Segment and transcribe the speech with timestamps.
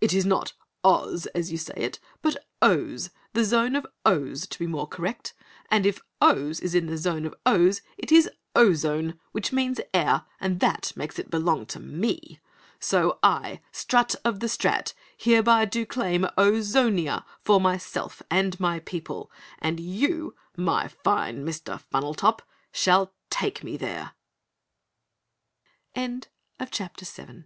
[0.00, 0.52] "It is not
[0.84, 5.34] Oz, as you say it, but OHS the zone of Ohs, to be more correct.
[5.68, 10.26] And if Ohs is in the zone of Ohs it is Ozone, which means AIR
[10.40, 12.38] and that makes it belong to ME!
[12.78, 19.28] So I, Strut of the Strat, hereby do claim OZONIA for myself and my people,
[19.58, 21.80] and you, my fine Mr.
[21.80, 24.12] Funnel Top, shall take me there!"
[25.96, 26.30] CHAPTER 8 Strut
[26.60, 27.42] of the Strat Sets O